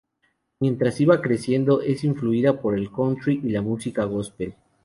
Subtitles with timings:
[0.59, 4.55] Mientras iba creciendo, es influida por el country y la música gospel.